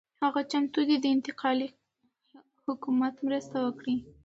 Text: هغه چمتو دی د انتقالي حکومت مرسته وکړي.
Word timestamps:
هغه 0.23 0.41
چمتو 0.51 0.79
دی 0.89 0.97
د 1.01 1.05
انتقالي 1.15 1.67
حکومت 2.65 3.15
مرسته 3.27 3.57
وکړي. 3.61 3.95